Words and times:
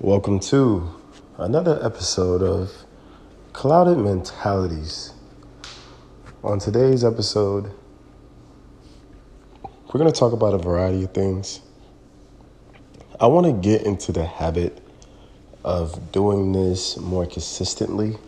Welcome 0.00 0.40
to 0.40 0.92
another 1.38 1.78
episode 1.80 2.42
of 2.42 2.72
Clouded 3.52 3.96
Mentalities. 3.96 5.12
On 6.42 6.58
today's 6.58 7.04
episode, 7.04 7.70
we're 9.62 10.00
going 10.00 10.12
to 10.12 10.18
talk 10.18 10.32
about 10.32 10.52
a 10.52 10.58
variety 10.58 11.04
of 11.04 11.14
things. 11.14 11.60
I 13.20 13.28
want 13.28 13.46
to 13.46 13.52
get 13.52 13.86
into 13.86 14.10
the 14.10 14.26
habit 14.26 14.82
of 15.64 16.10
doing 16.10 16.50
this 16.50 16.96
more 16.96 17.24
consistently. 17.24 18.18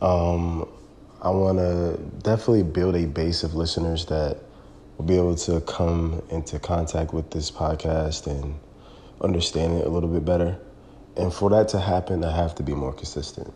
Um, 0.00 0.66
I 1.20 1.28
want 1.28 1.58
to 1.58 2.00
definitely 2.22 2.62
build 2.62 2.96
a 2.96 3.04
base 3.04 3.42
of 3.42 3.54
listeners 3.54 4.06
that 4.06 4.38
will 4.96 5.04
be 5.04 5.18
able 5.18 5.36
to 5.36 5.60
come 5.60 6.22
into 6.30 6.58
contact 6.58 7.12
with 7.12 7.30
this 7.30 7.50
podcast 7.50 8.26
and 8.26 8.58
understand 9.20 9.78
it 9.78 9.86
a 9.86 9.88
little 9.88 10.08
bit 10.08 10.24
better. 10.24 10.58
And 11.16 11.32
for 11.32 11.50
that 11.50 11.68
to 11.68 11.80
happen, 11.80 12.24
I 12.24 12.36
have 12.36 12.54
to 12.56 12.62
be 12.62 12.74
more 12.74 12.92
consistent. 12.92 13.52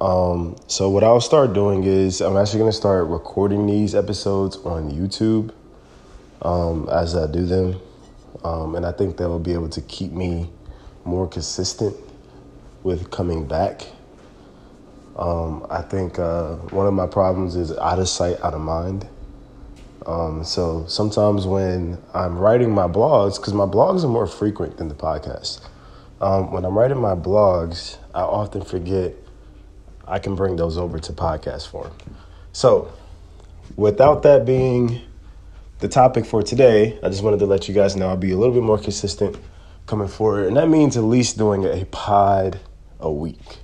Um, 0.00 0.56
so 0.68 0.88
what 0.88 1.02
I'll 1.02 1.20
start 1.20 1.52
doing 1.52 1.84
is 1.84 2.20
I'm 2.20 2.36
actually 2.36 2.60
going 2.60 2.70
to 2.70 2.76
start 2.76 3.08
recording 3.08 3.66
these 3.66 3.94
episodes 3.94 4.56
on 4.58 4.92
YouTube 4.92 5.52
um, 6.42 6.88
as 6.88 7.16
I 7.16 7.26
do 7.26 7.44
them, 7.44 7.80
um, 8.44 8.76
and 8.76 8.86
I 8.86 8.92
think 8.92 9.16
that 9.16 9.28
will 9.28 9.40
be 9.40 9.52
able 9.52 9.68
to 9.70 9.80
keep 9.82 10.12
me 10.12 10.50
more 11.04 11.26
consistent 11.26 11.96
with 12.84 13.10
coming 13.10 13.46
back. 13.46 13.86
Um, 15.16 15.66
I 15.68 15.82
think 15.82 16.20
uh, 16.20 16.54
one 16.70 16.86
of 16.86 16.94
my 16.94 17.08
problems 17.08 17.56
is 17.56 17.76
out 17.76 17.98
of 17.98 18.08
sight, 18.08 18.40
out 18.40 18.54
of 18.54 18.60
mind. 18.60 19.08
Um, 20.06 20.44
so 20.44 20.86
sometimes 20.86 21.46
when 21.46 21.98
I'm 22.14 22.38
writing 22.38 22.70
my 22.70 22.86
blogs, 22.86 23.36
because 23.36 23.52
my 23.52 23.66
blogs 23.66 24.04
are 24.04 24.08
more 24.08 24.26
frequent 24.26 24.78
than 24.78 24.88
the 24.88 24.94
podcast, 24.94 25.60
um, 26.20 26.52
when 26.52 26.64
I'm 26.64 26.76
writing 26.76 26.98
my 26.98 27.14
blogs, 27.14 27.96
I 28.14 28.22
often 28.22 28.62
forget 28.62 29.14
I 30.06 30.18
can 30.18 30.34
bring 30.34 30.56
those 30.56 30.78
over 30.78 30.98
to 30.98 31.12
podcast 31.12 31.68
form. 31.68 31.92
So, 32.52 32.92
without 33.76 34.22
that 34.22 34.44
being 34.44 35.00
the 35.80 35.88
topic 35.88 36.26
for 36.26 36.42
today, 36.42 36.98
I 37.02 37.08
just 37.08 37.22
wanted 37.22 37.38
to 37.40 37.46
let 37.46 37.68
you 37.68 37.74
guys 37.74 37.94
know 37.94 38.08
I'll 38.08 38.16
be 38.16 38.32
a 38.32 38.36
little 38.36 38.54
bit 38.54 38.62
more 38.62 38.78
consistent 38.78 39.36
coming 39.86 40.08
forward, 40.08 40.46
and 40.46 40.56
that 40.56 40.68
means 40.68 40.96
at 40.96 41.04
least 41.04 41.38
doing 41.38 41.64
a 41.64 41.84
pod 41.86 42.58
a 42.98 43.10
week. 43.10 43.58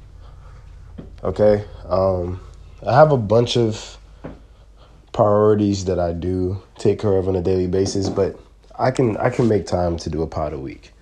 Okay, 1.23 1.65
um, 1.89 2.41
I 2.87 2.95
have 2.95 3.11
a 3.11 3.17
bunch 3.17 3.57
of 3.57 3.99
priorities 5.15 5.85
that 5.85 5.99
I 5.99 6.13
do 6.13 6.61
take 6.77 6.99
care 6.99 7.17
of 7.17 7.29
on 7.29 7.37
a 7.37 7.41
daily 7.41 7.69
basis, 7.69 8.11
but 8.11 8.39
I 8.77 8.91
can 8.91 9.17
I 9.17 9.31
can 9.31 9.49
make 9.49 9.65
time 9.65 9.97
to 9.99 10.11
do 10.11 10.21
a 10.21 10.27
pod 10.27 10.53
a 10.53 10.59
week. 10.59 10.93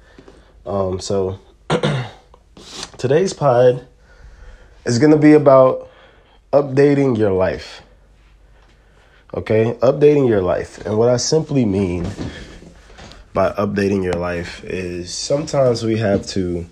Um, 0.65 1.01
so 1.01 1.41
today's 2.99 3.33
pod 3.33 3.85
is 4.85 4.99
to 5.01 5.17
be 5.17 5.33
about 5.33 5.91
updating 6.53 7.19
your 7.19 7.33
life. 7.33 7.83
Okay, 9.35 9.73
updating 9.81 10.29
your 10.29 10.43
life, 10.43 10.85
and 10.85 10.99
what 10.99 11.09
I 11.09 11.17
simply 11.17 11.65
mean 11.65 12.07
by 13.33 13.51
updating 13.53 14.05
your 14.05 14.13
life 14.13 14.63
is 14.63 15.13
sometimes 15.13 15.83
we 15.83 15.97
have 15.97 16.27
to 16.29 16.67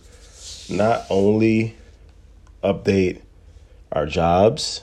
not 0.69 1.07
only 1.09 1.75
update 2.63 3.23
our 3.93 4.05
jobs, 4.05 4.83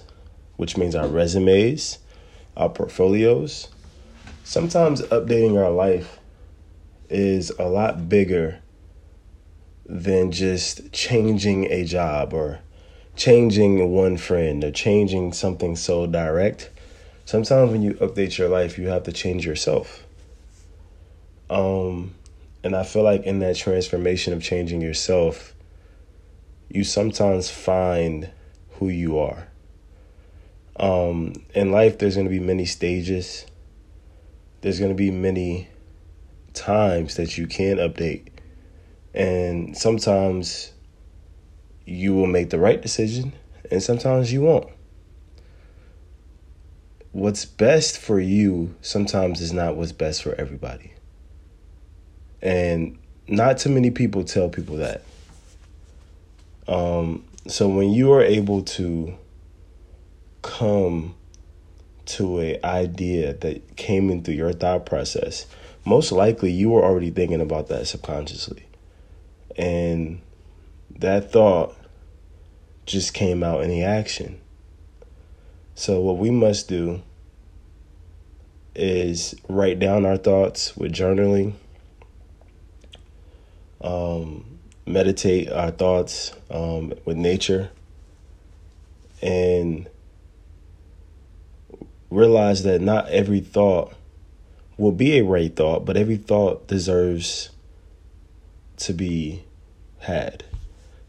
which 0.55 0.75
means 0.75 0.95
our 0.95 1.08
resumes 1.08 1.99
our 2.58 2.69
portfolios, 2.69 3.69
sometimes 4.44 5.02
updating 5.03 5.58
our 5.63 5.72
life 5.72 6.19
is 7.09 7.52
a 7.52 7.64
lot 7.64 8.09
bigger 8.09 8.59
than 9.86 10.31
just 10.31 10.91
changing 10.91 11.72
a 11.72 11.86
job 11.86 12.33
or 12.33 12.59
changing 13.16 13.89
one 13.91 14.17
friend 14.17 14.64
or 14.64 14.72
changing 14.72 15.31
something 15.31 15.75
so 15.75 16.05
direct. 16.05 16.69
Sometimes 17.26 17.71
when 17.71 17.81
you 17.81 17.93
update 17.95 18.37
your 18.37 18.49
life, 18.49 18.77
you 18.77 18.87
have 18.87 19.04
to 19.04 19.11
change 19.11 19.45
yourself. 19.45 20.04
Um, 21.49 22.15
and 22.64 22.76
I 22.76 22.83
feel 22.83 23.04
like 23.04 23.23
in 23.23 23.39
that 23.39 23.55
transformation 23.55 24.33
of 24.33 24.42
changing 24.43 24.81
yourself, 24.81 25.54
you 26.70 26.83
sometimes 26.83 27.49
find 27.49 28.30
who 28.71 28.89
you 28.89 29.20
are. 29.20 29.48
Um, 30.80 31.33
in 31.55 31.71
life, 31.71 31.98
there's 31.98 32.15
going 32.15 32.27
to 32.27 32.32
be 32.32 32.39
many 32.39 32.65
stages. 32.65 33.45
There's 34.61 34.80
going 34.80 34.92
to 34.92 34.95
be 34.95 35.11
many 35.11 35.67
times 36.54 37.15
that 37.15 37.38
you 37.38 37.48
can 37.48 37.77
update. 37.77 38.27
And 39.14 39.77
sometimes 39.77 40.73
you 41.86 42.14
will 42.14 42.27
make 42.27 42.49
the 42.49 42.60
right 42.60 42.82
decision, 42.82 43.33
and 43.71 43.82
sometimes 43.82 44.32
you 44.32 44.42
won't. 44.42 44.70
What's 47.14 47.45
best 47.45 47.98
for 47.98 48.20
you 48.20 48.76
sometimes 48.82 49.42
is 49.42 49.54
not 49.54 49.76
what's 49.76 49.93
best 49.93 50.21
for 50.21 50.36
everybody. 50.36 50.93
And 52.42 52.99
not 53.27 53.58
too 53.58 53.70
many 53.70 53.89
people 53.89 54.23
tell 54.23 54.49
people 54.49 54.77
that. 54.77 55.02
Um, 56.67 57.23
so 57.48 57.67
when 57.67 57.92
you 57.92 58.11
are 58.11 58.21
able 58.21 58.61
to 58.64 59.17
come 60.57 61.15
to 62.05 62.39
a 62.39 62.59
idea 62.63 63.33
that 63.33 63.75
came 63.75 64.09
into 64.09 64.33
your 64.33 64.53
thought 64.53 64.85
process, 64.85 65.45
most 65.85 66.11
likely 66.11 66.51
you 66.51 66.69
were 66.69 66.83
already 66.83 67.11
thinking 67.11 67.41
about 67.41 67.67
that 67.67 67.85
subconsciously. 67.85 68.65
And 69.55 70.21
that 70.97 71.31
thought 71.31 71.75
just 72.85 73.13
came 73.13 73.43
out 73.43 73.63
in 73.63 73.69
the 73.69 73.83
action. 73.83 74.39
So 75.75 75.99
what 76.01 76.17
we 76.17 76.31
must 76.31 76.67
do 76.67 77.01
is 78.73 79.35
write 79.47 79.79
down 79.79 80.05
our 80.05 80.17
thoughts 80.17 80.75
with 80.75 80.91
journaling. 80.91 81.53
Um, 83.81 84.59
meditate 84.87 85.51
our 85.51 85.69
thoughts 85.69 86.33
um, 86.49 86.93
with 87.05 87.17
nature 87.17 87.69
and 89.21 89.87
realize 92.09 92.63
that 92.63 92.81
not 92.81 93.09
every 93.09 93.39
thought 93.39 93.93
will 94.77 94.91
be 94.91 95.17
a 95.17 95.23
right 95.23 95.55
thought, 95.55 95.85
but 95.85 95.97
every 95.97 96.17
thought 96.17 96.67
deserves 96.67 97.49
to 98.77 98.93
be 98.93 99.43
had. 99.99 100.43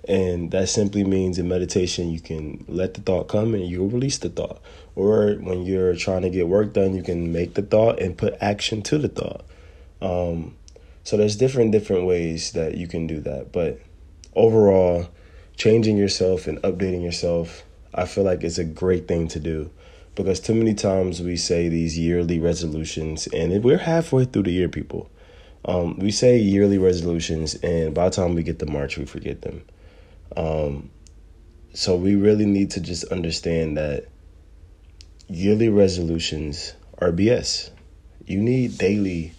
And 0.08 0.50
that 0.52 0.70
simply 0.70 1.04
means 1.04 1.38
in 1.38 1.48
meditation, 1.48 2.10
you 2.10 2.20
can 2.20 2.64
let 2.66 2.94
the 2.94 3.02
thought 3.02 3.28
come 3.28 3.54
and 3.54 3.66
you'll 3.66 3.88
release 3.88 4.16
the 4.16 4.30
thought. 4.30 4.60
Or 4.96 5.34
when 5.34 5.66
you're 5.66 5.94
trying 5.94 6.22
to 6.22 6.30
get 6.30 6.48
work 6.48 6.72
done, 6.72 6.94
you 6.94 7.02
can 7.02 7.30
make 7.30 7.54
the 7.54 7.62
thought 7.62 8.00
and 8.00 8.16
put 8.16 8.34
action 8.40 8.80
to 8.84 8.96
the 8.96 9.08
thought. 9.08 9.44
Um, 10.00 10.56
so 11.04 11.16
there's 11.16 11.36
different 11.36 11.72
different 11.72 12.06
ways 12.06 12.52
that 12.52 12.76
you 12.76 12.88
can 12.88 13.06
do 13.06 13.20
that. 13.20 13.52
But 13.52 13.80
overall, 14.34 15.08
changing 15.56 15.98
yourself 15.98 16.46
and 16.46 16.58
updating 16.62 17.02
yourself, 17.02 17.64
I 17.94 18.06
feel 18.06 18.24
like 18.24 18.42
it's 18.42 18.58
a 18.58 18.64
great 18.64 19.06
thing 19.08 19.28
to 19.28 19.40
do 19.40 19.70
because 20.18 20.40
too 20.40 20.54
many 20.54 20.74
times 20.74 21.22
we 21.22 21.36
say 21.36 21.68
these 21.68 21.96
yearly 21.96 22.40
resolutions 22.40 23.28
and 23.28 23.62
we're 23.62 23.78
halfway 23.78 24.24
through 24.24 24.42
the 24.42 24.50
year 24.50 24.68
people. 24.68 25.08
Um, 25.64 25.96
we 25.96 26.10
say 26.10 26.38
yearly 26.38 26.76
resolutions 26.76 27.54
and 27.54 27.94
by 27.94 28.08
the 28.08 28.16
time 28.16 28.34
we 28.34 28.42
get 28.42 28.58
to 28.58 28.66
march 28.66 28.98
we 28.98 29.04
forget 29.04 29.42
them. 29.42 29.62
Um, 30.36 30.90
so 31.72 31.94
we 31.94 32.16
really 32.16 32.46
need 32.46 32.72
to 32.72 32.80
just 32.80 33.04
understand 33.04 33.76
that 33.76 34.06
yearly 35.28 35.68
resolutions 35.68 36.74
are 36.98 37.12
bs 37.12 37.70
you 38.26 38.40
need 38.40 38.76
daily 38.76 39.32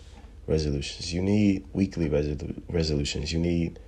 resolutions. 0.47 1.13
You 1.13 1.22
need 1.22 1.66
weekly 1.73 2.09
resolu- 2.09 2.62
resolutions. 2.69 3.31
You 3.31 3.39
need 3.39 3.79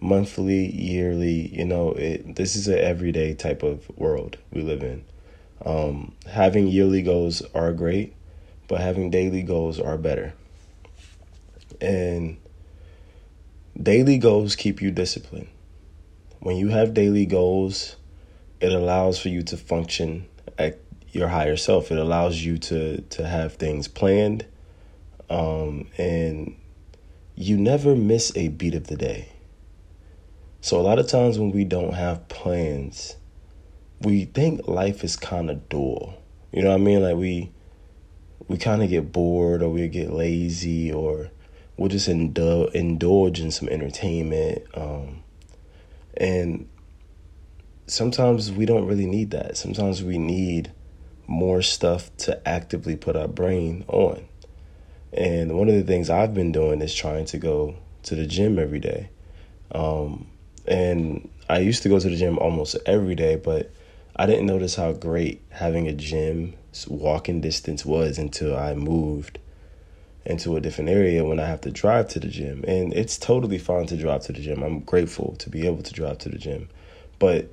monthly 0.00 0.70
yearly 0.74 1.48
you 1.54 1.64
know 1.64 1.90
it, 1.92 2.36
this 2.36 2.54
is 2.54 2.68
an 2.68 2.78
everyday 2.78 3.32
type 3.32 3.62
of 3.62 3.88
world 3.96 4.36
we 4.52 4.60
live 4.60 4.82
in 4.82 5.02
um, 5.64 6.14
having 6.26 6.66
yearly 6.68 7.02
goals 7.02 7.42
are 7.54 7.72
great, 7.72 8.14
but 8.68 8.80
having 8.80 9.10
daily 9.10 9.42
goals 9.42 9.80
are 9.80 9.96
better. 9.96 10.34
And 11.80 12.38
daily 13.80 14.18
goals 14.18 14.56
keep 14.56 14.82
you 14.82 14.90
disciplined. 14.90 15.48
When 16.40 16.56
you 16.56 16.68
have 16.68 16.94
daily 16.94 17.26
goals, 17.26 17.96
it 18.60 18.72
allows 18.72 19.18
for 19.18 19.28
you 19.28 19.42
to 19.44 19.56
function 19.56 20.26
at 20.58 20.78
your 21.10 21.28
higher 21.28 21.56
self. 21.56 21.90
It 21.90 21.98
allows 21.98 22.42
you 22.42 22.58
to 22.58 23.00
to 23.00 23.26
have 23.26 23.54
things 23.54 23.88
planned, 23.88 24.46
um, 25.28 25.88
and 25.98 26.56
you 27.34 27.56
never 27.56 27.94
miss 27.94 28.34
a 28.36 28.48
beat 28.48 28.74
of 28.74 28.86
the 28.86 28.96
day. 28.96 29.28
So 30.60 30.80
a 30.80 30.82
lot 30.82 30.98
of 30.98 31.06
times 31.06 31.38
when 31.38 31.52
we 31.52 31.64
don't 31.64 31.94
have 31.94 32.28
plans, 32.28 33.16
we 34.00 34.24
think 34.26 34.66
life 34.68 35.04
is 35.04 35.16
kind 35.16 35.50
of 35.50 35.68
dull. 35.68 36.14
You 36.52 36.62
know 36.62 36.70
what 36.70 36.80
I 36.80 36.84
mean? 36.84 37.02
Like 37.02 37.16
we 37.16 37.52
we 38.48 38.56
kind 38.56 38.82
of 38.82 38.90
get 38.90 39.12
bored 39.12 39.62
or 39.62 39.68
we 39.68 39.88
get 39.88 40.12
lazy 40.12 40.92
or 40.92 41.30
we'll 41.76 41.88
just 41.88 42.08
indul- 42.08 42.70
indulge 42.72 43.40
in 43.40 43.50
some 43.50 43.68
entertainment. 43.68 44.62
Um, 44.74 45.22
and 46.16 46.68
sometimes 47.86 48.52
we 48.52 48.66
don't 48.66 48.86
really 48.86 49.06
need 49.06 49.30
that. 49.32 49.56
Sometimes 49.56 50.02
we 50.02 50.18
need 50.18 50.72
more 51.26 51.60
stuff 51.60 52.16
to 52.18 52.48
actively 52.48 52.96
put 52.96 53.16
our 53.16 53.28
brain 53.28 53.84
on. 53.88 54.24
And 55.12 55.58
one 55.58 55.68
of 55.68 55.74
the 55.74 55.82
things 55.82 56.08
I've 56.10 56.34
been 56.34 56.52
doing 56.52 56.80
is 56.80 56.94
trying 56.94 57.24
to 57.26 57.38
go 57.38 57.76
to 58.04 58.14
the 58.14 58.26
gym 58.26 58.58
every 58.58 58.80
day. 58.80 59.10
Um, 59.72 60.28
and 60.66 61.28
I 61.48 61.58
used 61.58 61.82
to 61.82 61.88
go 61.88 61.98
to 61.98 62.08
the 62.08 62.16
gym 62.16 62.38
almost 62.38 62.76
every 62.86 63.14
day, 63.14 63.36
but 63.36 63.72
I 64.18 64.24
didn't 64.24 64.46
notice 64.46 64.76
how 64.76 64.92
great 64.92 65.42
having 65.50 65.86
a 65.86 65.92
gym 65.92 66.54
walking 66.88 67.42
distance 67.42 67.84
was 67.84 68.16
until 68.16 68.56
I 68.56 68.74
moved 68.74 69.38
into 70.24 70.56
a 70.56 70.60
different 70.60 70.88
area 70.88 71.22
when 71.22 71.38
I 71.38 71.46
have 71.46 71.60
to 71.62 71.70
drive 71.70 72.08
to 72.08 72.20
the 72.20 72.28
gym. 72.28 72.64
And 72.66 72.94
it's 72.94 73.18
totally 73.18 73.58
fine 73.58 73.86
to 73.86 73.96
drive 73.96 74.22
to 74.22 74.32
the 74.32 74.40
gym. 74.40 74.62
I'm 74.62 74.80
grateful 74.80 75.36
to 75.38 75.50
be 75.50 75.66
able 75.66 75.82
to 75.82 75.92
drive 75.92 76.16
to 76.18 76.30
the 76.30 76.38
gym. 76.38 76.70
But 77.18 77.52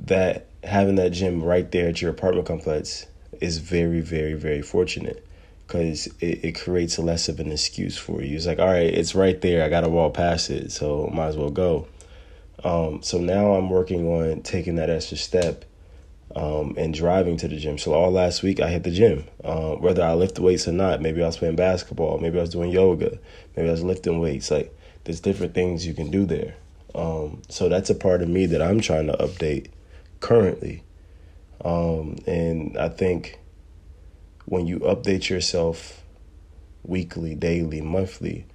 that 0.00 0.46
having 0.64 0.96
that 0.96 1.10
gym 1.10 1.42
right 1.42 1.70
there 1.70 1.88
at 1.88 2.02
your 2.02 2.10
apartment 2.10 2.48
complex 2.48 3.06
is 3.40 3.58
very, 3.58 4.00
very, 4.00 4.34
very 4.34 4.62
fortunate 4.62 5.24
because 5.66 6.08
it, 6.20 6.44
it 6.44 6.60
creates 6.60 6.98
less 6.98 7.28
of 7.28 7.38
an 7.38 7.52
excuse 7.52 7.96
for 7.96 8.22
you. 8.22 8.36
It's 8.36 8.46
like, 8.46 8.58
all 8.58 8.66
right, 8.66 8.92
it's 8.92 9.14
right 9.14 9.40
there. 9.40 9.64
I 9.64 9.68
got 9.68 9.82
to 9.82 9.88
walk 9.88 10.14
past 10.14 10.50
it, 10.50 10.72
so 10.72 11.08
might 11.14 11.28
as 11.28 11.36
well 11.36 11.50
go. 11.50 11.86
Um, 12.64 13.02
so 13.04 13.18
now 13.18 13.54
I'm 13.54 13.70
working 13.70 14.08
on 14.08 14.42
taking 14.42 14.74
that 14.76 14.90
extra 14.90 15.16
step 15.16 15.64
um, 16.36 16.74
and 16.76 16.92
driving 16.92 17.38
to 17.38 17.48
the 17.48 17.56
gym. 17.56 17.78
So 17.78 17.94
all 17.94 18.10
last 18.10 18.42
week 18.42 18.60
I 18.60 18.68
hit 18.68 18.84
the 18.84 18.90
gym, 18.90 19.24
uh, 19.42 19.70
whether 19.76 20.04
I 20.04 20.12
lift 20.12 20.38
weights 20.38 20.68
or 20.68 20.72
not. 20.72 21.00
Maybe 21.00 21.22
I 21.22 21.26
was 21.26 21.38
playing 21.38 21.56
basketball. 21.56 22.18
Maybe 22.18 22.38
I 22.38 22.42
was 22.42 22.50
doing 22.50 22.70
yoga. 22.70 23.18
Maybe 23.56 23.68
I 23.68 23.72
was 23.72 23.82
lifting 23.82 24.20
weights. 24.20 24.50
Like 24.50 24.76
there's 25.04 25.20
different 25.20 25.54
things 25.54 25.86
you 25.86 25.94
can 25.94 26.10
do 26.10 26.26
there. 26.26 26.54
Um, 26.94 27.40
so 27.48 27.70
that's 27.70 27.88
a 27.88 27.94
part 27.94 28.20
of 28.20 28.28
me 28.28 28.44
that 28.46 28.60
I'm 28.60 28.80
trying 28.80 29.06
to 29.06 29.14
update 29.14 29.70
currently. 30.20 30.82
Um, 31.64 32.18
and 32.26 32.76
I 32.76 32.90
think 32.90 33.38
when 34.44 34.66
you 34.66 34.80
update 34.80 35.30
yourself 35.30 36.02
weekly, 36.82 37.34
daily, 37.34 37.80
monthly, 37.80 38.46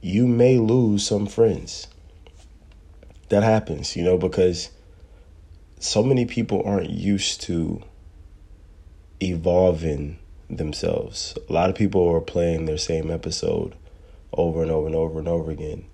you 0.00 0.26
may 0.26 0.58
lose 0.58 1.06
some 1.06 1.26
friends. 1.26 1.86
That 3.28 3.44
happens, 3.44 3.94
you 3.94 4.02
know, 4.02 4.18
because 4.18 4.70
so 5.78 6.02
many 6.02 6.26
people 6.26 6.62
aren't 6.64 6.90
used 6.90 7.42
to 7.42 7.82
evolving 9.20 10.18
themselves. 10.48 11.36
A 11.48 11.52
lot 11.52 11.70
of 11.70 11.76
people 11.76 12.08
are 12.08 12.20
playing 12.20 12.66
their 12.66 12.78
same 12.78 13.10
episode 13.10 13.74
over 14.32 14.62
and 14.62 14.70
over 14.70 14.86
and 14.86 14.96
over 14.96 15.18
and 15.18 15.28
over 15.28 15.50
again. 15.50 15.84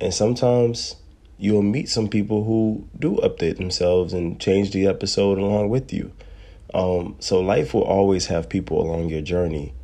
And 0.00 0.14
sometimes 0.14 0.96
you'll 1.38 1.62
meet 1.62 1.88
some 1.88 2.08
people 2.08 2.44
who 2.44 2.86
do 2.98 3.16
update 3.16 3.56
themselves 3.56 4.12
and 4.12 4.40
change 4.40 4.72
the 4.72 4.86
episode 4.86 5.38
along 5.38 5.68
with 5.68 5.92
you. 5.92 6.12
Um, 6.72 7.16
so 7.18 7.40
life 7.40 7.74
will 7.74 7.82
always 7.82 8.26
have 8.26 8.48
people 8.48 8.80
along 8.80 9.08
your 9.08 9.22
journey 9.22 9.74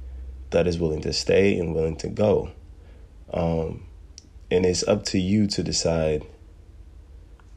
that 0.51 0.67
is 0.67 0.79
willing 0.79 1.03
to 1.03 1.13
stay 1.13 1.59
and 1.59 1.75
willing 1.75 1.97
to 1.97 2.09
go. 2.09 2.51
Um, 3.33 3.87
and 4.51 4.65
it's 4.65 4.87
up 4.87 5.05
to 5.07 5.19
you 5.19 5.47
to 5.49 5.63
decide 5.63 6.25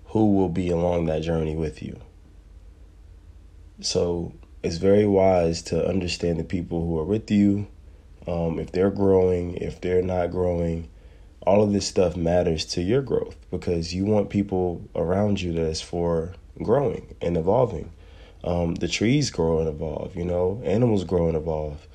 who 0.10 0.34
will 0.34 0.50
be 0.50 0.70
along 0.70 1.06
that 1.06 1.22
journey 1.22 1.56
with 1.56 1.82
you. 1.84 2.00
So 3.82 4.34
it's 4.64 4.78
very 4.78 5.06
wise 5.06 5.62
to 5.64 5.88
understand 5.88 6.40
the 6.40 6.44
people 6.44 6.82
who 6.86 6.98
are 7.00 7.06
with 7.06 7.30
you. 7.30 7.68
Um, 8.28 8.60
if 8.60 8.72
they're 8.72 8.92
growing, 8.92 9.56
if 9.56 9.80
they're 9.80 10.02
not 10.02 10.32
growing, 10.32 10.90
all 11.42 11.64
of 11.64 11.74
this 11.74 11.88
stuff 11.88 12.16
matters 12.18 12.66
to 12.66 12.82
your 12.82 13.02
growth 13.02 13.38
because 13.50 13.94
you 13.94 14.06
want 14.06 14.30
people 14.30 14.88
around 14.96 15.42
you 15.42 15.54
that's 15.54 15.82
for 15.82 16.34
growing 16.62 17.16
and 17.22 17.38
evolving. 17.38 17.92
Um, 18.44 18.76
the 18.76 18.88
trees 18.88 19.30
grow 19.30 19.60
and 19.60 19.68
evolve, 19.68 20.16
you 20.16 20.26
know, 20.26 20.62
animals 20.64 21.04
grow 21.04 21.28
and 21.28 21.38
evolve. 21.38 21.88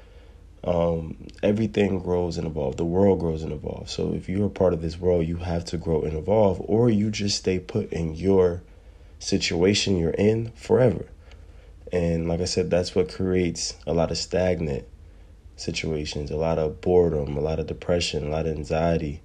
Um, 0.64 1.28
everything 1.42 1.98
grows 1.98 2.38
and 2.38 2.46
evolves. 2.46 2.76
The 2.76 2.84
world 2.84 3.20
grows 3.20 3.42
and 3.42 3.52
evolves. 3.52 3.92
So 3.92 4.14
if 4.14 4.28
you're 4.28 4.46
a 4.46 4.50
part 4.50 4.72
of 4.72 4.80
this 4.80 4.98
world, 4.98 5.26
you 5.26 5.36
have 5.36 5.64
to 5.66 5.76
grow 5.76 6.02
and 6.02 6.16
evolve, 6.16 6.60
or 6.64 6.88
you 6.88 7.10
just 7.10 7.36
stay 7.38 7.58
put 7.58 7.92
in 7.92 8.14
your 8.14 8.62
situation 9.18 9.98
you're 9.98 10.10
in 10.10 10.52
forever. 10.52 11.06
And 11.92 12.28
like 12.28 12.40
I 12.40 12.46
said, 12.46 12.70
that's 12.70 12.94
what 12.94 13.12
creates 13.12 13.74
a 13.86 13.92
lot 13.92 14.10
of 14.10 14.16
stagnant 14.16 14.86
situations, 15.56 16.30
a 16.30 16.36
lot 16.36 16.58
of 16.58 16.80
boredom, 16.80 17.36
a 17.36 17.40
lot 17.40 17.60
of 17.60 17.66
depression, 17.66 18.26
a 18.26 18.30
lot 18.30 18.46
of 18.46 18.56
anxiety. 18.56 19.20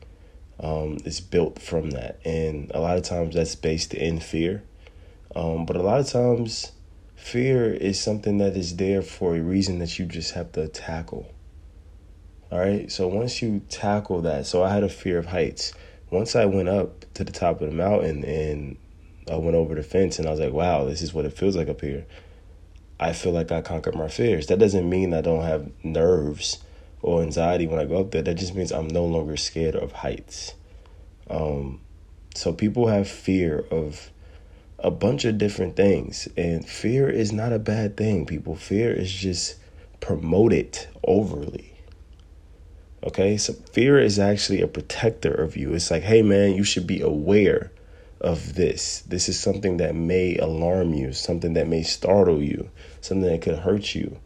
Um, 0.62 0.98
is 1.06 1.22
built 1.22 1.62
from 1.62 1.92
that, 1.92 2.20
and 2.26 2.70
a 2.74 2.82
lot 2.82 2.98
of 2.98 3.04
times 3.04 3.34
that's 3.34 3.56
based 3.56 3.94
in 3.94 4.20
fear. 4.20 4.62
Um, 5.34 5.66
but 5.66 5.78
a 5.78 5.82
lot 5.82 6.02
of 6.02 6.10
times 6.10 6.74
Fear 7.20 7.74
is 7.74 8.00
something 8.00 8.40
that 8.40 8.58
is 8.58 8.78
there 8.78 9.04
for 9.04 9.36
a 9.36 9.42
reason 9.42 9.78
that 9.80 10.00
you 10.00 10.06
just 10.06 10.32
have 10.32 10.52
to 10.54 10.68
tackle. 10.68 11.32
All 12.50 12.58
right. 12.58 12.92
So 12.92 13.08
once 13.08 13.42
you 13.42 13.62
tackle 13.70 14.22
that, 14.22 14.48
so 14.48 14.64
I 14.64 14.74
had 14.74 14.84
a 14.84 14.90
fear 14.90 15.20
of 15.20 15.28
heights. 15.28 15.74
Once 16.10 16.36
I 16.36 16.46
went 16.46 16.70
up 16.70 17.06
to 17.14 17.24
the 17.24 17.32
top 17.32 17.62
of 17.62 17.70
the 17.70 17.76
mountain 17.76 18.24
and 18.24 18.78
I 19.30 19.36
went 19.36 19.56
over 19.56 19.76
the 19.76 19.84
fence 19.84 20.18
and 20.18 20.28
I 20.28 20.32
was 20.32 20.40
like, 20.40 20.54
wow, 20.54 20.86
this 20.86 21.04
is 21.04 21.14
what 21.14 21.26
it 21.26 21.34
feels 21.34 21.56
like 21.56 21.70
up 21.70 21.82
here. 21.82 22.08
I 23.00 23.14
feel 23.14 23.34
like 23.34 23.52
I 23.52 23.62
conquered 23.62 23.96
my 23.96 24.08
fears. 24.08 24.48
That 24.48 24.58
doesn't 24.58 24.90
mean 24.90 25.14
I 25.14 25.22
don't 25.22 25.44
have 25.44 25.70
nerves 25.84 26.64
or 27.02 27.22
anxiety 27.22 27.68
when 27.68 27.80
I 27.80 27.86
go 27.86 28.00
up 28.00 28.12
there. 28.12 28.24
That 28.24 28.36
just 28.36 28.56
means 28.56 28.72
I'm 28.72 28.88
no 28.88 29.06
longer 29.06 29.38
scared 29.38 29.76
of 29.76 29.92
heights. 29.92 30.56
Um, 31.30 31.82
so 32.34 32.54
people 32.54 32.88
have 32.88 33.08
fear 33.08 33.66
of 33.70 34.10
a 34.84 34.92
bunch 34.92 35.26
of 35.26 35.38
different 35.38 35.76
things. 35.76 36.28
And 36.38 36.68
fear 36.68 37.10
is 37.10 37.32
not 37.32 37.54
a 37.54 37.60
bad 37.60 37.98
thing, 37.98 38.26
people. 38.26 38.56
Fear 38.56 38.94
is 38.94 39.12
just 39.12 39.56
promoted 40.00 40.88
overly. 41.04 41.74
Okay, 43.04 43.38
so 43.38 43.54
fear 43.54 43.98
is 43.98 44.20
actually 44.20 44.62
a 44.62 44.68
protector 44.68 45.34
of 45.34 45.56
you. 45.56 45.74
It's 45.74 45.90
like, 45.90 46.04
hey, 46.04 46.22
man, 46.22 46.54
you 46.54 46.64
should 46.64 46.86
be 46.86 47.02
aware 47.02 47.72
of 48.20 48.56
this. 48.56 49.02
This 49.02 49.30
is 49.30 49.40
something 49.40 49.78
that 49.78 49.96
may 49.96 50.36
alarm 50.38 50.94
you, 50.94 51.14
something 51.14 51.54
that 51.54 51.68
may 51.68 51.84
startle 51.84 52.42
you, 52.42 52.70
something 53.00 53.30
that 53.30 53.42
could 53.42 53.60
hurt 53.60 53.96
you. 53.96 54.20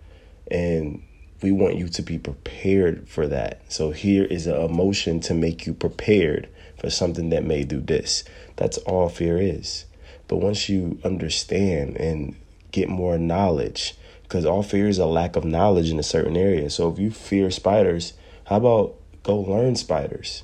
And 0.49 1.03
we 1.43 1.51
want 1.51 1.75
you 1.75 1.87
to 1.89 2.01
be 2.01 2.17
prepared 2.17 3.07
for 3.07 3.27
that. 3.27 3.61
So 3.71 3.91
here 3.91 4.23
is 4.23 4.47
an 4.47 4.59
emotion 4.59 5.19
to 5.21 5.33
make 5.33 5.67
you 5.67 5.73
prepared 5.73 6.49
for 6.79 6.89
something 6.89 7.29
that 7.29 7.43
may 7.43 7.63
do 7.63 7.79
this. 7.79 8.23
That's 8.55 8.77
all 8.79 9.09
fear 9.09 9.37
is. 9.37 9.85
But 10.27 10.37
once 10.37 10.69
you 10.69 10.99
understand 11.03 11.97
and 11.97 12.35
get 12.71 12.89
more 12.89 13.17
knowledge, 13.17 13.95
because 14.23 14.45
all 14.45 14.63
fear 14.63 14.87
is 14.87 14.97
a 14.97 15.05
lack 15.05 15.35
of 15.35 15.45
knowledge 15.45 15.91
in 15.91 15.99
a 15.99 16.03
certain 16.03 16.35
area. 16.35 16.69
So 16.69 16.91
if 16.91 16.99
you 16.99 17.11
fear 17.11 17.51
spiders, 17.51 18.13
how 18.45 18.57
about 18.57 18.95
go 19.23 19.37
learn 19.37 19.75
spiders? 19.75 20.43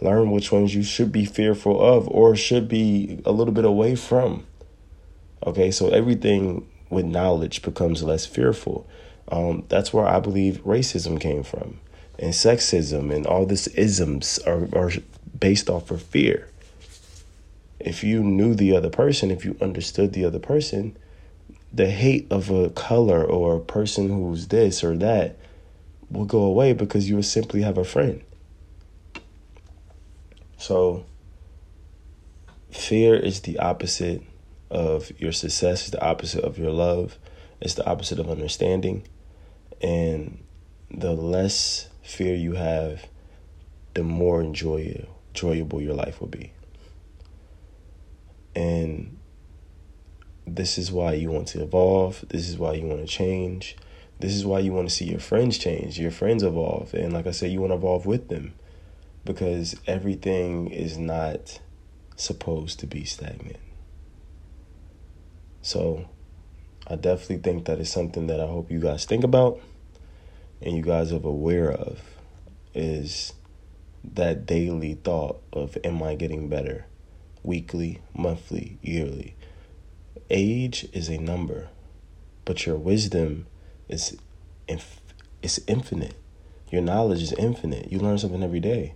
Learn 0.00 0.30
which 0.30 0.52
ones 0.52 0.74
you 0.74 0.82
should 0.82 1.12
be 1.12 1.24
fearful 1.24 1.80
of 1.80 2.08
or 2.08 2.36
should 2.36 2.68
be 2.68 3.20
a 3.24 3.32
little 3.32 3.52
bit 3.52 3.64
away 3.64 3.94
from. 3.94 4.46
Okay, 5.46 5.70
so 5.70 5.88
everything 5.88 6.66
with 6.90 7.04
knowledge 7.04 7.62
becomes 7.62 8.02
less 8.02 8.26
fearful. 8.26 8.86
Um, 9.28 9.64
that's 9.68 9.92
where 9.92 10.06
I 10.06 10.20
believe 10.20 10.64
racism 10.64 11.20
came 11.20 11.42
from, 11.42 11.80
and 12.18 12.32
sexism, 12.32 13.14
and 13.14 13.26
all 13.26 13.44
this 13.44 13.66
isms 13.68 14.38
are, 14.46 14.68
are 14.74 14.92
based 15.38 15.68
off 15.68 15.90
of 15.90 16.00
fear 16.00 16.48
if 17.86 18.02
you 18.02 18.20
knew 18.20 18.52
the 18.52 18.76
other 18.76 18.90
person, 18.90 19.30
if 19.30 19.44
you 19.44 19.56
understood 19.60 20.12
the 20.12 20.24
other 20.24 20.40
person, 20.40 20.96
the 21.72 21.88
hate 21.88 22.26
of 22.32 22.50
a 22.50 22.68
color 22.70 23.24
or 23.24 23.56
a 23.56 23.60
person 23.60 24.08
who's 24.08 24.48
this 24.48 24.82
or 24.82 24.96
that 24.96 25.38
will 26.10 26.24
go 26.24 26.42
away 26.42 26.72
because 26.72 27.08
you 27.08 27.14
will 27.14 27.22
simply 27.22 27.62
have 27.62 27.78
a 27.78 27.84
friend. 27.84 28.22
So, 30.58 31.06
fear 32.72 33.14
is 33.14 33.42
the 33.42 33.60
opposite 33.60 34.20
of 34.68 35.12
your 35.20 35.30
success, 35.30 35.82
it's 35.82 35.90
the 35.90 36.04
opposite 36.04 36.42
of 36.42 36.58
your 36.58 36.72
love, 36.72 37.18
it's 37.60 37.74
the 37.74 37.86
opposite 37.86 38.18
of 38.18 38.28
understanding. 38.28 39.06
And 39.80 40.42
the 40.90 41.12
less 41.12 41.88
fear 42.02 42.34
you 42.34 42.54
have, 42.54 43.06
the 43.94 44.02
more 44.02 44.40
enjoy- 44.40 45.06
enjoyable 45.28 45.80
your 45.80 45.94
life 45.94 46.20
will 46.20 46.28
be. 46.28 46.50
And 48.56 49.18
this 50.46 50.78
is 50.78 50.90
why 50.90 51.12
you 51.12 51.30
want 51.30 51.48
to 51.48 51.62
evolve. 51.62 52.24
This 52.28 52.48
is 52.48 52.56
why 52.56 52.72
you 52.72 52.86
want 52.86 53.00
to 53.00 53.06
change. 53.06 53.76
This 54.18 54.32
is 54.32 54.46
why 54.46 54.60
you 54.60 54.72
want 54.72 54.88
to 54.88 54.94
see 54.94 55.04
your 55.04 55.20
friends 55.20 55.58
change, 55.58 56.00
your 56.00 56.10
friends 56.10 56.42
evolve. 56.42 56.94
And 56.94 57.12
like 57.12 57.26
I 57.26 57.32
said, 57.32 57.52
you 57.52 57.60
want 57.60 57.72
to 57.72 57.76
evolve 57.76 58.06
with 58.06 58.28
them 58.28 58.54
because 59.26 59.76
everything 59.86 60.70
is 60.70 60.96
not 60.96 61.60
supposed 62.16 62.80
to 62.80 62.86
be 62.86 63.04
stagnant. 63.04 63.58
So 65.60 66.08
I 66.86 66.96
definitely 66.96 67.38
think 67.38 67.66
that 67.66 67.78
is 67.78 67.90
something 67.90 68.26
that 68.28 68.40
I 68.40 68.46
hope 68.46 68.70
you 68.70 68.80
guys 68.80 69.04
think 69.04 69.22
about 69.22 69.60
and 70.62 70.76
you 70.76 70.82
guys 70.82 71.12
are 71.12 71.16
aware 71.16 71.70
of 71.70 72.00
is 72.74 73.34
that 74.14 74.46
daily 74.46 74.94
thought 74.94 75.42
of 75.52 75.76
am 75.84 76.02
I 76.02 76.14
getting 76.14 76.48
better? 76.48 76.86
Weekly, 77.46 78.00
monthly, 78.12 78.76
yearly. 78.82 79.36
Age 80.30 80.88
is 80.92 81.08
a 81.08 81.16
number, 81.16 81.68
but 82.44 82.66
your 82.66 82.74
wisdom 82.74 83.46
is 83.88 84.16
inf- 84.66 85.00
is 85.42 85.62
infinite. 85.68 86.16
Your 86.72 86.82
knowledge 86.82 87.22
is 87.22 87.32
infinite. 87.34 87.92
You 87.92 88.00
learn 88.00 88.18
something 88.18 88.42
every 88.42 88.58
day. 88.58 88.94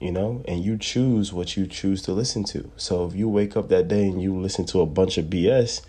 You 0.00 0.12
know, 0.12 0.42
and 0.48 0.64
you 0.64 0.78
choose 0.78 1.30
what 1.30 1.58
you 1.58 1.66
choose 1.66 2.00
to 2.04 2.12
listen 2.12 2.42
to. 2.44 2.70
So 2.78 3.04
if 3.04 3.14
you 3.14 3.28
wake 3.28 3.54
up 3.54 3.68
that 3.68 3.86
day 3.86 4.08
and 4.08 4.22
you 4.22 4.34
listen 4.34 4.64
to 4.66 4.80
a 4.80 4.86
bunch 4.86 5.18
of 5.18 5.26
BS, 5.26 5.82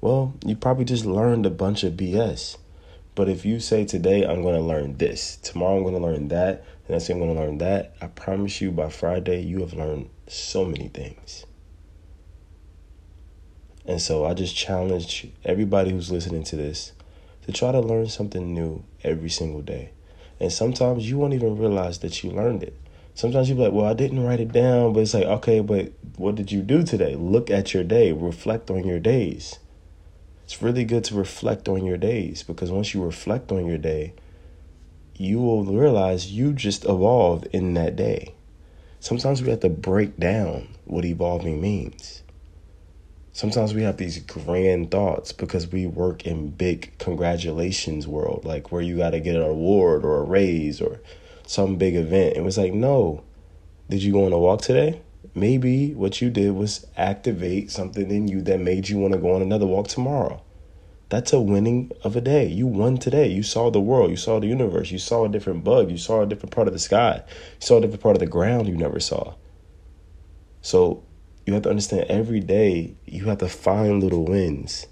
well, 0.00 0.34
you 0.44 0.56
probably 0.56 0.84
just 0.84 1.06
learned 1.06 1.46
a 1.46 1.50
bunch 1.50 1.84
of 1.84 1.92
BS. 1.92 2.56
But 3.14 3.28
if 3.28 3.44
you 3.44 3.60
say 3.60 3.84
today 3.84 4.24
I'm 4.24 4.42
going 4.42 4.56
to 4.56 4.60
learn 4.60 4.96
this, 4.96 5.36
tomorrow 5.36 5.76
I'm 5.76 5.84
going 5.84 5.94
to 5.94 6.00
learn 6.00 6.26
that, 6.28 6.64
and 6.88 6.96
I 6.96 6.98
say 6.98 7.12
I'm 7.12 7.20
going 7.20 7.32
to 7.32 7.40
learn 7.40 7.58
that, 7.58 7.94
I 8.00 8.08
promise 8.08 8.60
you 8.60 8.72
by 8.72 8.88
Friday 8.88 9.42
you 9.42 9.60
have 9.60 9.74
learned 9.74 10.10
so 10.26 10.64
many 10.64 10.88
things. 10.88 11.46
And 13.84 14.00
so 14.00 14.24
I 14.24 14.34
just 14.34 14.54
challenge 14.54 15.26
everybody 15.44 15.90
who's 15.90 16.10
listening 16.10 16.44
to 16.44 16.56
this 16.56 16.92
to 17.46 17.52
try 17.52 17.72
to 17.72 17.80
learn 17.80 18.08
something 18.08 18.54
new 18.54 18.84
every 19.02 19.30
single 19.30 19.62
day. 19.62 19.90
And 20.38 20.52
sometimes 20.52 21.08
you 21.08 21.18
won't 21.18 21.34
even 21.34 21.58
realize 21.58 21.98
that 22.00 22.22
you 22.22 22.30
learned 22.30 22.62
it. 22.62 22.78
Sometimes 23.14 23.48
you'll 23.48 23.58
be 23.58 23.64
like, 23.64 23.72
well, 23.72 23.86
I 23.86 23.94
didn't 23.94 24.24
write 24.24 24.40
it 24.40 24.52
down, 24.52 24.92
but 24.92 25.00
it's 25.00 25.14
like, 25.14 25.24
okay, 25.24 25.60
but 25.60 25.92
what 26.16 26.36
did 26.36 26.50
you 26.50 26.62
do 26.62 26.82
today? 26.82 27.14
Look 27.16 27.50
at 27.50 27.74
your 27.74 27.84
day, 27.84 28.12
reflect 28.12 28.70
on 28.70 28.86
your 28.86 29.00
days 29.00 29.58
it's 30.52 30.60
really 30.60 30.84
good 30.84 31.02
to 31.04 31.14
reflect 31.14 31.66
on 31.66 31.86
your 31.86 31.96
days 31.96 32.42
because 32.42 32.70
once 32.70 32.92
you 32.92 33.02
reflect 33.02 33.50
on 33.50 33.64
your 33.64 33.78
day, 33.78 34.12
you 35.16 35.40
will 35.40 35.64
realize 35.64 36.30
you 36.30 36.52
just 36.52 36.84
evolved 36.84 37.46
in 37.54 37.72
that 37.72 37.96
day. 37.96 38.34
Sometimes 39.02 39.42
we 39.42 39.50
have 39.50 39.60
to 39.60 39.68
break 39.68 40.16
down 40.16 40.68
what 40.86 41.04
evolving 41.04 41.60
means. 41.60 42.22
Sometimes 43.32 43.74
we 43.74 43.82
have 43.82 43.98
these 43.98 44.18
grand 44.20 44.90
thoughts 44.90 45.32
because 45.32 45.70
we 45.70 45.86
work 45.86 46.24
in 46.24 46.48
big 46.48 46.96
congratulations 46.98 48.08
world, 48.08 48.46
like 48.46 48.72
where 48.72 48.80
you 48.80 48.96
got 48.96 49.10
to 49.10 49.20
get 49.20 49.36
an 49.36 49.42
award 49.42 50.06
or 50.06 50.18
a 50.18 50.24
raise 50.24 50.80
or 50.80 51.02
some 51.46 51.76
big 51.76 51.96
event. 51.96 52.38
It 52.38 52.44
was 52.44 52.56
like, 52.56 52.72
no. 52.72 53.22
Did 53.90 54.02
you 54.02 54.12
go 54.12 54.24
on 54.24 54.32
a 54.32 54.38
walk 54.38 54.62
today? 54.62 55.02
maybe 55.34 55.94
what 55.94 56.20
you 56.20 56.30
did 56.30 56.52
was 56.52 56.86
activate 56.96 57.70
something 57.70 58.10
in 58.10 58.28
you 58.28 58.42
that 58.42 58.60
made 58.60 58.88
you 58.88 58.98
want 58.98 59.12
to 59.12 59.18
go 59.18 59.34
on 59.34 59.42
another 59.42 59.66
walk 59.66 59.88
tomorrow. 59.88 60.42
That's 61.12 61.34
a 61.34 61.40
winning 61.42 61.92
of 62.04 62.16
a 62.16 62.22
day. 62.22 62.46
You 62.46 62.66
won 62.66 62.96
today. 62.96 63.28
You 63.28 63.42
saw 63.42 63.70
the 63.70 63.82
world. 63.82 64.08
You 64.08 64.16
saw 64.16 64.40
the 64.40 64.46
universe. 64.46 64.90
You 64.90 64.98
saw 64.98 65.26
a 65.26 65.28
different 65.28 65.62
bug. 65.62 65.90
You 65.90 65.98
saw 65.98 66.22
a 66.22 66.26
different 66.26 66.54
part 66.54 66.68
of 66.68 66.72
the 66.72 66.80
sky. 66.80 67.22
You 67.26 67.60
saw 67.60 67.76
a 67.76 67.80
different 67.82 68.02
part 68.02 68.16
of 68.16 68.20
the 68.20 68.26
ground 68.26 68.66
you 68.66 68.78
never 68.78 68.98
saw. 68.98 69.34
So 70.62 71.04
you 71.44 71.52
have 71.52 71.64
to 71.64 71.68
understand 71.68 72.06
every 72.08 72.40
day 72.40 72.94
you 73.04 73.26
have 73.26 73.36
to 73.38 73.48
find 73.50 74.02
little 74.02 74.24
wins. 74.24 74.86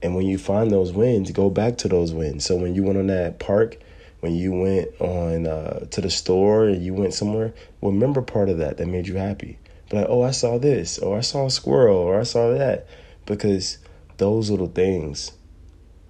And 0.00 0.16
when 0.16 0.24
you 0.24 0.38
find 0.38 0.70
those 0.70 0.94
wins, 0.94 1.30
go 1.30 1.50
back 1.50 1.76
to 1.78 1.88
those 1.88 2.14
wins. 2.14 2.46
So 2.46 2.56
when 2.56 2.74
you 2.74 2.82
went 2.82 2.96
on 2.96 3.08
that 3.08 3.38
park 3.38 3.76
when 4.20 4.34
you 4.34 4.52
went 4.52 4.88
on 5.00 5.46
uh, 5.46 5.86
to 5.90 6.00
the 6.00 6.10
store 6.10 6.68
and 6.68 6.82
you 6.82 6.94
went 6.94 7.14
somewhere, 7.14 7.52
remember 7.82 8.22
part 8.22 8.48
of 8.48 8.58
that 8.58 8.76
that 8.76 8.86
made 8.86 9.08
you 9.08 9.16
happy. 9.16 9.58
But 9.88 9.96
like, 9.96 10.06
oh, 10.08 10.22
I 10.22 10.30
saw 10.30 10.58
this, 10.58 10.98
or 10.98 11.18
I 11.18 11.22
saw 11.22 11.46
a 11.46 11.50
squirrel, 11.50 11.96
or 11.96 12.20
I 12.20 12.22
saw 12.22 12.52
that, 12.52 12.86
because 13.26 13.78
those 14.20 14.50
little 14.50 14.66
things 14.66 15.32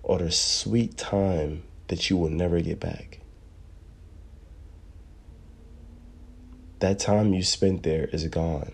are 0.05 0.19
the 0.19 0.33
sweet 0.33 0.97
time 0.97 1.63
that 1.87 2.11
you 2.11 2.17
will 2.17 2.29
never 2.29 2.61
get 2.61 2.81
back. 2.81 3.21
That 6.81 6.99
time 6.99 7.33
you 7.33 7.45
spent 7.45 7.85
there 7.85 8.07
is 8.07 8.27
gone. 8.27 8.73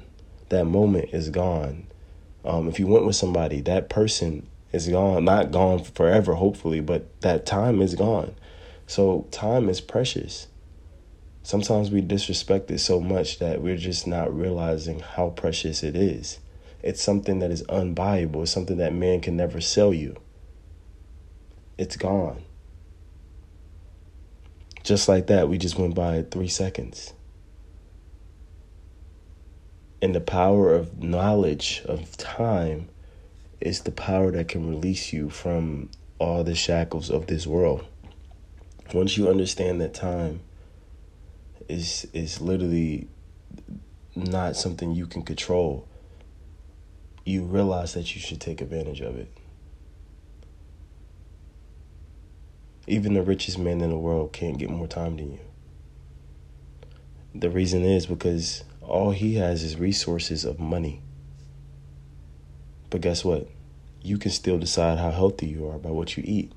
That 0.48 0.64
moment 0.64 1.10
is 1.12 1.28
gone. 1.28 1.86
Um, 2.46 2.66
if 2.66 2.78
you 2.80 2.86
went 2.86 3.04
with 3.04 3.16
somebody, 3.16 3.60
that 3.60 3.90
person 3.90 4.48
is 4.72 4.88
gone. 4.88 5.26
Not 5.26 5.50
gone 5.50 5.84
forever, 5.84 6.36
hopefully, 6.36 6.80
but 6.80 7.20
that 7.20 7.44
time 7.44 7.82
is 7.82 7.94
gone. 7.94 8.34
So 8.86 9.26
time 9.32 9.68
is 9.68 9.82
precious. 9.82 10.46
Sometimes 11.42 11.90
we 11.90 12.00
disrespect 12.00 12.70
it 12.70 12.78
so 12.78 13.00
much 13.02 13.38
that 13.40 13.60
we're 13.60 13.76
just 13.76 14.06
not 14.06 14.34
realizing 14.34 15.00
how 15.00 15.28
precious 15.28 15.82
it 15.82 15.94
is. 15.94 16.38
It's 16.86 17.02
something 17.02 17.40
that 17.40 17.50
is 17.50 17.62
unbuyable, 17.64 18.42
it's 18.42 18.52
something 18.52 18.76
that 18.78 18.94
man 18.94 19.20
can 19.20 19.36
never 19.36 19.60
sell 19.60 19.92
you. 19.92 20.16
It's 21.76 21.96
gone. 21.96 22.42
Just 24.82 25.08
like 25.08 25.26
that, 25.26 25.48
we 25.48 25.58
just 25.58 25.78
went 25.78 25.94
by 25.94 26.22
three 26.22 26.48
seconds. 26.48 27.12
And 30.00 30.14
the 30.14 30.20
power 30.20 30.72
of 30.72 31.02
knowledge, 31.02 31.82
of 31.86 32.16
time, 32.16 32.88
is 33.60 33.80
the 33.80 33.90
power 33.90 34.30
that 34.30 34.48
can 34.48 34.68
release 34.68 35.12
you 35.12 35.28
from 35.28 35.90
all 36.18 36.44
the 36.44 36.54
shackles 36.54 37.10
of 37.10 37.26
this 37.26 37.46
world 37.46 37.84
once 38.94 39.16
you 39.16 39.28
understand 39.28 39.80
that 39.80 39.94
time 39.94 40.40
is 41.68 42.06
is 42.12 42.40
literally 42.40 43.08
not 44.14 44.56
something 44.56 44.94
you 44.94 45.06
can 45.06 45.22
control, 45.22 45.86
you 47.26 47.42
realize 47.42 47.92
that 47.95 48.14
you 48.14 48.21
should 48.21 48.40
take 48.40 48.61
advantage 48.61 49.00
of 49.00 49.16
it. 49.16 49.28
Even 52.87 53.14
the 53.14 53.23
richest 53.23 53.59
man 53.59 53.80
in 53.80 53.90
the 53.90 53.99
world 53.99 54.33
can't 54.33 54.59
get 54.59 54.71
more 54.71 54.87
time 54.87 55.16
than 55.16 55.33
you. 55.33 55.40
The 57.35 57.50
reason 57.50 57.85
is 57.85 58.06
because 58.06 58.62
all 58.80 59.11
he 59.11 59.35
has 59.35 59.64
is 59.64 59.76
resources 59.76 60.45
of 60.45 60.61
money. 60.61 61.02
But 62.90 63.00
guess 63.00 63.25
what? 63.25 63.49
You 64.02 64.18
can 64.18 64.30
still 64.30 64.59
decide 64.59 64.99
how 64.99 65.11
healthy 65.11 65.49
you 65.49 65.68
are 65.68 65.78
by 65.78 65.90
what 65.90 66.16
you 66.16 66.23
eat. 66.25 66.52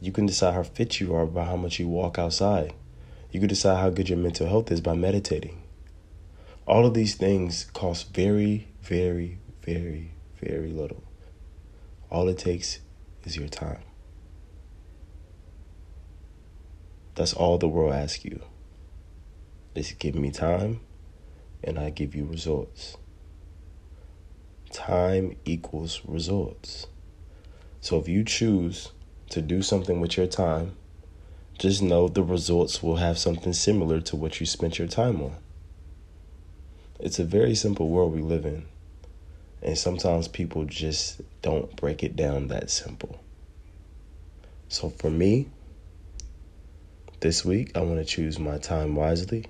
You 0.00 0.10
can 0.10 0.26
decide 0.26 0.54
how 0.54 0.64
fit 0.64 0.98
you 0.98 1.14
are 1.14 1.26
by 1.26 1.44
how 1.44 1.56
much 1.56 1.78
you 1.78 1.86
walk 1.86 2.18
outside. 2.18 2.74
You 3.30 3.38
can 3.38 3.48
decide 3.48 3.78
how 3.80 3.90
good 3.90 4.08
your 4.08 4.18
mental 4.18 4.48
health 4.48 4.72
is 4.72 4.80
by 4.80 4.94
meditating. 4.94 5.62
All 6.66 6.84
of 6.84 6.94
these 6.94 7.14
things 7.14 7.66
cost 7.72 8.12
very, 8.12 8.66
very, 8.82 9.38
very, 9.74 10.12
very 10.40 10.70
little. 10.70 11.02
All 12.10 12.28
it 12.28 12.38
takes 12.38 12.80
is 13.24 13.36
your 13.36 13.48
time. 13.48 13.82
That's 17.14 17.34
all 17.34 17.58
the 17.58 17.68
world 17.68 17.92
asks 17.92 18.24
you. 18.24 18.40
Just 19.74 19.98
give 19.98 20.14
me 20.14 20.30
time 20.30 20.80
and 21.62 21.78
I 21.78 21.90
give 21.90 22.14
you 22.14 22.24
results. 22.24 22.96
Time 24.70 25.36
equals 25.44 26.00
results. 26.06 26.86
So 27.80 27.98
if 27.98 28.08
you 28.08 28.24
choose 28.24 28.92
to 29.30 29.42
do 29.42 29.60
something 29.60 30.00
with 30.00 30.16
your 30.16 30.26
time, 30.26 30.76
just 31.58 31.82
know 31.82 32.08
the 32.08 32.22
results 32.22 32.82
will 32.82 32.96
have 32.96 33.18
something 33.18 33.52
similar 33.52 34.00
to 34.02 34.16
what 34.16 34.40
you 34.40 34.46
spent 34.46 34.78
your 34.78 34.88
time 34.88 35.20
on. 35.20 35.36
It's 37.00 37.18
a 37.18 37.24
very 37.24 37.54
simple 37.54 37.88
world 37.90 38.14
we 38.14 38.22
live 38.22 38.46
in. 38.46 38.66
And 39.62 39.76
sometimes 39.76 40.28
people 40.28 40.64
just 40.64 41.20
don't 41.42 41.74
break 41.76 42.04
it 42.04 42.14
down 42.14 42.48
that 42.48 42.70
simple. 42.70 43.20
So 44.68 44.90
for 44.90 45.10
me, 45.10 45.48
this 47.20 47.44
week, 47.44 47.76
I 47.76 47.80
want 47.80 47.98
to 47.98 48.04
choose 48.04 48.38
my 48.38 48.58
time 48.58 48.94
wisely. 48.94 49.46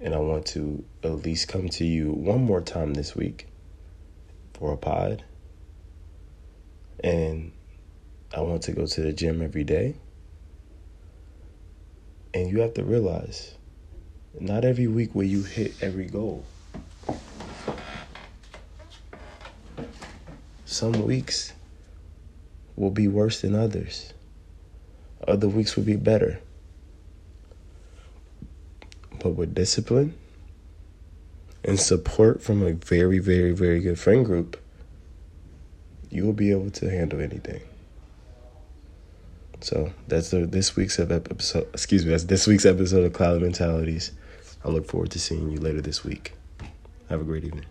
And 0.00 0.14
I 0.14 0.18
want 0.18 0.46
to 0.48 0.84
at 1.02 1.24
least 1.24 1.48
come 1.48 1.68
to 1.70 1.84
you 1.84 2.12
one 2.12 2.42
more 2.42 2.60
time 2.60 2.94
this 2.94 3.16
week 3.16 3.48
for 4.52 4.72
a 4.72 4.76
pod. 4.76 5.24
And 7.02 7.52
I 8.34 8.40
want 8.40 8.62
to 8.62 8.72
go 8.72 8.86
to 8.86 9.00
the 9.00 9.12
gym 9.12 9.40
every 9.40 9.64
day. 9.64 9.96
And 12.34 12.50
you 12.50 12.60
have 12.60 12.74
to 12.74 12.84
realize 12.84 13.54
not 14.38 14.64
every 14.64 14.86
week 14.86 15.14
will 15.14 15.24
you 15.24 15.42
hit 15.42 15.82
every 15.82 16.06
goal. 16.06 16.44
Some 20.78 21.04
weeks 21.04 21.54
will 22.76 22.92
be 22.92 23.08
worse 23.08 23.40
than 23.40 23.56
others. 23.56 24.14
Other 25.26 25.48
weeks 25.48 25.74
will 25.74 25.82
be 25.82 25.96
better. 25.96 26.38
But 29.18 29.30
with 29.30 29.56
discipline 29.56 30.14
and 31.64 31.80
support 31.80 32.44
from 32.44 32.62
a 32.62 32.74
very, 32.74 33.18
very, 33.18 33.50
very 33.50 33.80
good 33.80 33.98
friend 33.98 34.24
group, 34.24 34.56
you 36.10 36.24
will 36.24 36.32
be 36.32 36.52
able 36.52 36.70
to 36.70 36.88
handle 36.88 37.20
anything. 37.20 37.62
So 39.58 39.92
that's 40.06 40.30
the, 40.30 40.46
this 40.46 40.76
week's 40.76 41.00
episode. 41.00 41.66
Excuse 41.74 42.04
me, 42.04 42.12
that's 42.12 42.22
this 42.22 42.46
week's 42.46 42.66
episode 42.66 43.04
of 43.04 43.12
Cloud 43.14 43.42
Mentalities. 43.42 44.12
I 44.64 44.68
look 44.68 44.86
forward 44.86 45.10
to 45.10 45.18
seeing 45.18 45.50
you 45.50 45.58
later 45.58 45.80
this 45.80 46.04
week. 46.04 46.34
Have 47.08 47.20
a 47.20 47.24
great 47.24 47.42
evening. 47.42 47.66